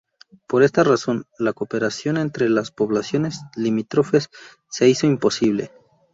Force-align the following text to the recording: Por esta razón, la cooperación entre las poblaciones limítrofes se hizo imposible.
Por 0.47 0.63
esta 0.63 0.83
razón, 0.83 1.27
la 1.37 1.53
cooperación 1.53 2.17
entre 2.17 2.49
las 2.49 2.71
poblaciones 2.71 3.41
limítrofes 3.55 4.31
se 4.67 4.89
hizo 4.89 5.05
imposible. 5.05 5.71